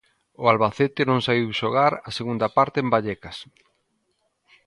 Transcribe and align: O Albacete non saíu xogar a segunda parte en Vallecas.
O 0.41 0.43
Albacete 0.51 1.01
non 1.09 1.19
saíu 1.27 1.49
xogar 1.59 1.93
a 2.09 2.09
segunda 2.17 2.47
parte 2.57 2.77
en 2.83 2.87
Vallecas. 2.93 3.37